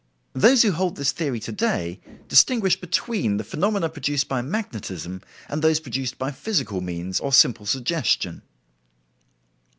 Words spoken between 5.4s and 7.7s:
and those produced by physical means or simple